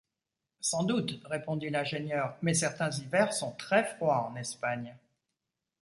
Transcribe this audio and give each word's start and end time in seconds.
Sans 0.61 0.83
doute, 0.83 1.21
répondit 1.25 1.69
l’ingénieur, 1.69 2.35
mais 2.41 2.55
certains 2.55 2.89
hivers 2.89 3.33
sont 3.33 3.51
très-froids 3.51 4.31
en 4.31 4.35
Espagne 4.35 4.95